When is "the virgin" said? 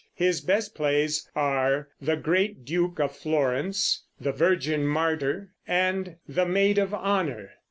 4.19-4.83